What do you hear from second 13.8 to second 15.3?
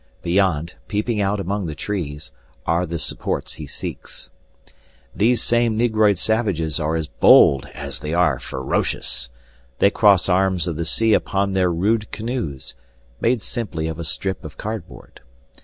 of a strip of cardboard.